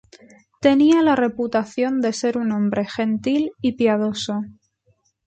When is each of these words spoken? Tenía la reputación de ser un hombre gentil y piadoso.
Tenía 0.61 1.03
la 1.03 1.15
reputación 1.15 2.01
de 2.01 2.11
ser 2.11 2.39
un 2.39 2.51
hombre 2.53 2.87
gentil 2.87 3.51
y 3.61 3.73
piadoso. 3.73 4.41